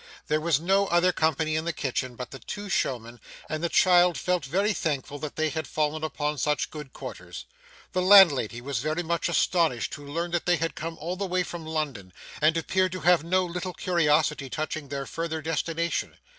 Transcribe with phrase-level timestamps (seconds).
[0.29, 4.17] There was no other company in the kitchen but the two showmen, and the child
[4.17, 7.45] felt very thankful that they had fallen upon such good quarters.
[7.91, 11.43] The landlady was very much astonished to learn that they had come all the way
[11.43, 16.17] from London, and appeared to have no little curiosity touching their farther destination.